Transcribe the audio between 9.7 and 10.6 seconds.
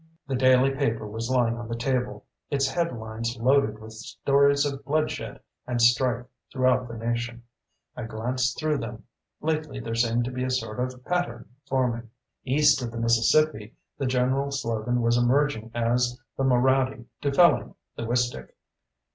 there seemed to be a